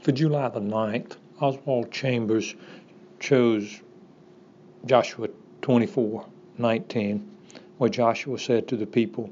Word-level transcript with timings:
For 0.00 0.12
July 0.12 0.48
the 0.48 0.60
9th, 0.60 1.16
Oswald 1.40 1.90
Chambers 1.90 2.54
chose 3.18 3.82
Joshua 4.86 5.28
24:19, 5.60 7.20
where 7.78 7.90
Joshua 7.90 8.38
said 8.38 8.68
to 8.68 8.76
the 8.76 8.86
people, 8.86 9.30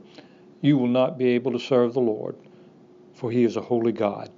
You 0.60 0.76
will 0.76 0.88
not 0.88 1.18
be 1.18 1.28
able 1.28 1.52
to 1.52 1.60
serve 1.60 1.94
the 1.94 2.00
Lord, 2.00 2.34
for 3.14 3.30
he 3.30 3.44
is 3.44 3.56
a 3.56 3.60
holy 3.60 3.92
God. 3.92 4.28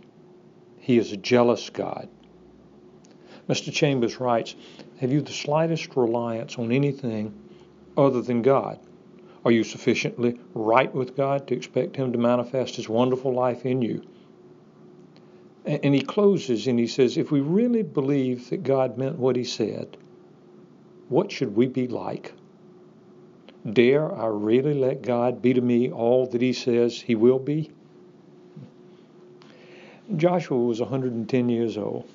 He 0.78 0.98
is 0.98 1.12
a 1.12 1.16
jealous 1.16 1.70
God. 1.70 2.08
Mr. 3.48 3.72
Chambers 3.72 4.20
writes, 4.20 4.54
Have 4.98 5.10
you 5.10 5.22
the 5.22 5.32
slightest 5.32 5.96
reliance 5.96 6.58
on 6.58 6.72
anything 6.72 7.32
other 7.96 8.20
than 8.20 8.42
God? 8.42 8.78
Are 9.46 9.50
you 9.50 9.64
sufficiently 9.64 10.38
right 10.52 10.94
with 10.94 11.16
God 11.16 11.46
to 11.48 11.54
expect 11.54 11.96
Him 11.96 12.12
to 12.12 12.18
manifest 12.18 12.76
His 12.76 12.88
wonderful 12.88 13.32
life 13.32 13.64
in 13.64 13.80
you? 13.80 14.02
And 15.68 15.94
he 15.94 16.00
closes 16.00 16.66
and 16.66 16.78
he 16.78 16.86
says, 16.86 17.18
If 17.18 17.30
we 17.30 17.40
really 17.40 17.82
believe 17.82 18.48
that 18.48 18.62
God 18.62 18.96
meant 18.96 19.18
what 19.18 19.36
He 19.36 19.44
said, 19.44 19.98
what 21.10 21.30
should 21.30 21.54
we 21.54 21.66
be 21.66 21.86
like? 21.86 22.32
Dare 23.70 24.10
I 24.14 24.26
really 24.28 24.72
let 24.72 25.02
God 25.02 25.42
be 25.42 25.52
to 25.52 25.60
me 25.60 25.90
all 25.90 26.26
that 26.28 26.40
He 26.40 26.54
says 26.54 26.98
He 26.98 27.14
will 27.14 27.38
be? 27.38 27.70
Joshua 30.16 30.58
was 30.58 30.80
110 30.80 31.50
years 31.50 31.76
old. 31.76 32.08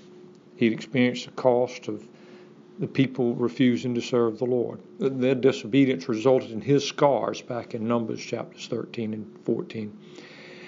He'd 0.56 0.74
experienced 0.74 1.26
the 1.26 1.32
cost 1.34 1.88
of 1.88 2.08
the 2.80 2.88
people 2.88 3.36
refusing 3.36 3.94
to 3.94 4.02
serve 4.02 4.40
the 4.40 4.46
Lord. 4.46 4.80
Their 4.98 5.36
disobedience 5.36 6.10
resulted 6.10 6.50
in 6.50 6.62
his 6.62 6.84
scars 6.84 7.44
back 7.44 7.76
in 7.76 7.88
Numbers 7.88 8.20
chapters 8.20 8.66
13 8.66 9.14
and 9.14 9.40
14. 9.46 9.96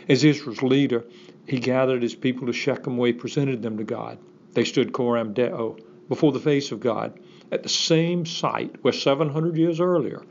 As 0.08 0.24
Israel's 0.24 0.62
leader, 0.62 1.04
he 1.46 1.60
gathered 1.60 2.02
his 2.02 2.16
people 2.16 2.48
to 2.48 2.54
Shechem 2.54 2.98
where 2.98 3.08
he 3.08 3.14
presented 3.14 3.62
them 3.62 3.78
to 3.78 3.84
God. 3.84 4.18
They 4.54 4.64
stood 4.64 4.94
Coram 4.94 5.34
Deo 5.34 5.78
before 6.10 6.32
the 6.32 6.40
face 6.40 6.72
of 6.72 6.80
God 6.80 7.20
at 7.52 7.64
the 7.64 7.70
same 7.70 8.26
site 8.26 8.76
where 8.82 8.94
700 8.94 9.58
years 9.58 9.80
earlier 9.80 10.24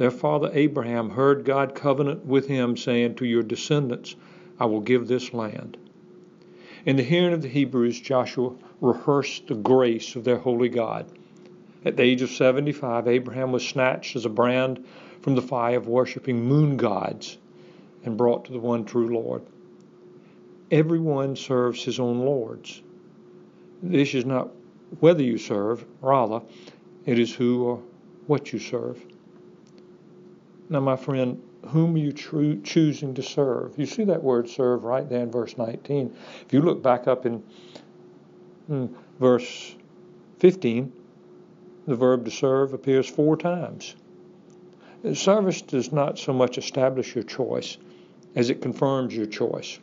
their 0.00 0.10
father 0.10 0.50
Abraham 0.54 1.10
heard 1.10 1.44
God 1.44 1.74
covenant 1.74 2.24
with 2.24 2.46
him, 2.46 2.74
saying, 2.74 3.16
To 3.16 3.26
your 3.26 3.42
descendants 3.42 4.16
I 4.58 4.64
will 4.64 4.80
give 4.80 5.06
this 5.06 5.34
land. 5.34 5.76
In 6.86 6.96
the 6.96 7.02
hearing 7.02 7.34
of 7.34 7.42
the 7.42 7.48
Hebrews, 7.48 8.00
Joshua 8.00 8.54
rehearsed 8.80 9.48
the 9.48 9.54
grace 9.54 10.16
of 10.16 10.24
their 10.24 10.38
holy 10.38 10.70
God. 10.70 11.04
At 11.84 11.98
the 11.98 12.02
age 12.02 12.22
of 12.22 12.30
75, 12.30 13.08
Abraham 13.08 13.52
was 13.52 13.66
snatched 13.66 14.16
as 14.16 14.24
a 14.24 14.30
brand 14.30 14.82
from 15.20 15.34
the 15.34 15.42
fire 15.42 15.76
of 15.76 15.86
worshiping 15.86 16.46
moon 16.46 16.78
gods 16.78 17.36
and 18.02 18.16
brought 18.16 18.46
to 18.46 18.52
the 18.52 18.58
one 18.58 18.86
true 18.86 19.08
Lord. 19.08 19.42
Everyone 20.70 21.36
serves 21.36 21.82
his 21.82 21.98
own 21.98 22.20
lords. 22.20 22.82
This 23.82 24.14
is 24.14 24.24
not 24.24 24.50
whether 25.00 25.22
you 25.22 25.38
serve, 25.38 25.84
rather, 26.00 26.42
it 27.06 27.18
is 27.18 27.34
who 27.34 27.64
or 27.64 27.82
what 28.26 28.52
you 28.52 28.58
serve. 28.58 29.04
Now, 30.68 30.80
my 30.80 30.96
friend, 30.96 31.42
whom 31.68 31.94
are 31.94 31.98
you 31.98 32.12
choosing 32.12 33.14
to 33.14 33.22
serve? 33.22 33.78
You 33.78 33.86
see 33.86 34.04
that 34.04 34.22
word 34.22 34.48
serve 34.48 34.84
right 34.84 35.08
there 35.08 35.22
in 35.22 35.30
verse 35.30 35.56
19. 35.58 36.16
If 36.46 36.52
you 36.52 36.62
look 36.62 36.82
back 36.82 37.08
up 37.08 37.26
in, 37.26 37.42
in 38.68 38.86
hmm, 38.86 38.94
verse 39.18 39.74
15, 40.38 40.92
the 41.86 41.96
verb 41.96 42.24
to 42.24 42.30
serve 42.30 42.72
appears 42.72 43.08
four 43.08 43.36
times. 43.36 43.96
Service 45.14 45.62
does 45.62 45.92
not 45.92 46.18
so 46.18 46.32
much 46.32 46.58
establish 46.58 47.14
your 47.14 47.24
choice 47.24 47.78
as 48.36 48.50
it 48.50 48.62
confirms 48.62 49.16
your 49.16 49.26
choice. 49.26 49.78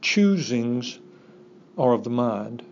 Choosings 0.00 0.98
are 1.76 1.92
of 1.92 2.04
the 2.04 2.10
mind, 2.10 2.62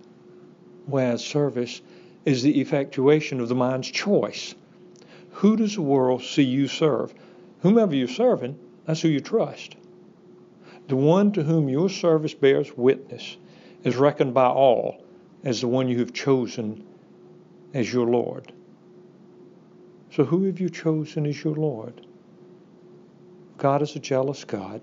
whereas 0.86 1.24
service 1.24 1.80
is 2.24 2.42
the 2.42 2.60
effectuation 2.60 3.40
of 3.40 3.48
the 3.48 3.54
mind's 3.54 3.90
choice. 3.90 4.54
Who 5.30 5.56
does 5.56 5.74
the 5.74 5.82
world 5.82 6.22
see 6.22 6.42
you 6.42 6.68
serve? 6.68 7.14
Whomever 7.60 7.94
you're 7.94 8.08
serving, 8.08 8.58
that's 8.84 9.02
who 9.02 9.08
you 9.08 9.20
trust. 9.20 9.76
The 10.88 10.96
one 10.96 11.32
to 11.32 11.42
whom 11.42 11.68
your 11.68 11.90
service 11.90 12.34
bears 12.34 12.76
witness 12.76 13.36
is 13.82 13.96
reckoned 13.96 14.34
by 14.34 14.46
all 14.46 15.02
as 15.44 15.60
the 15.60 15.68
one 15.68 15.88
you 15.88 15.98
have 16.00 16.12
chosen 16.12 16.84
as 17.74 17.92
your 17.92 18.06
Lord. 18.06 18.52
So, 20.10 20.24
who 20.24 20.44
have 20.44 20.60
you 20.60 20.70
chosen 20.70 21.26
as 21.26 21.42
your 21.42 21.54
Lord? 21.54 22.06
God 23.58 23.82
is 23.82 23.96
a 23.96 23.98
jealous 23.98 24.44
God. 24.44 24.80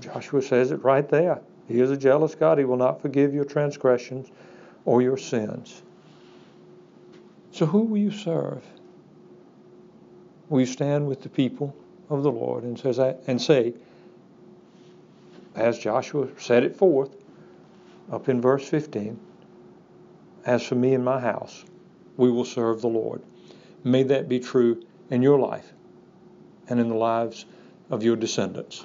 Joshua 0.00 0.42
says 0.42 0.70
it 0.70 0.82
right 0.84 1.08
there. 1.08 1.40
He 1.68 1.80
is 1.80 1.90
a 1.90 1.96
jealous 1.96 2.34
God. 2.34 2.58
He 2.58 2.64
will 2.64 2.76
not 2.76 3.00
forgive 3.00 3.34
your 3.34 3.44
transgressions 3.44 4.30
or 4.84 5.02
your 5.02 5.16
sins. 5.16 5.82
So, 7.50 7.66
who 7.66 7.80
will 7.80 7.98
you 7.98 8.10
serve? 8.10 8.64
Will 10.48 10.60
you 10.60 10.66
stand 10.66 11.08
with 11.08 11.22
the 11.22 11.28
people 11.28 11.74
of 12.08 12.22
the 12.22 12.30
Lord 12.30 12.64
and 12.64 12.78
says 12.78 12.98
and 12.98 13.40
say, 13.40 13.74
as 15.56 15.78
Joshua 15.78 16.28
set 16.38 16.62
it 16.62 16.76
forth 16.76 17.16
up 18.12 18.28
in 18.28 18.40
verse 18.40 18.68
15, 18.68 19.18
as 20.44 20.62
for 20.62 20.76
me 20.76 20.94
and 20.94 21.04
my 21.04 21.18
house, 21.18 21.64
we 22.16 22.30
will 22.30 22.44
serve 22.44 22.80
the 22.80 22.88
Lord. 22.88 23.22
May 23.82 24.04
that 24.04 24.28
be 24.28 24.38
true 24.38 24.84
in 25.10 25.22
your 25.22 25.38
life 25.38 25.72
and 26.68 26.78
in 26.78 26.88
the 26.88 26.94
lives 26.94 27.46
of 27.90 28.02
your 28.02 28.16
descendants. 28.16 28.84